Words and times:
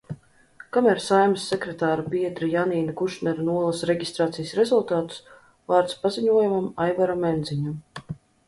Kamēr 0.77 1.01
Saeimas 1.07 1.43
sekretāra 1.51 2.05
biedre 2.13 2.49
Janīna 2.53 2.95
Kušnere 3.01 3.45
nolasa 3.51 3.91
reģistrācijas 3.91 4.55
rezultātus, 4.63 5.21
vārds 5.75 6.01
paziņojumam 6.07 6.69
Aivaram 6.89 7.29
Endziņam. 7.35 8.13